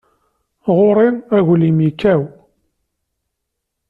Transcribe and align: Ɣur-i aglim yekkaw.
Ɣur-i 0.77 1.09
aglim 1.37 1.77
yekkaw. 1.85 2.23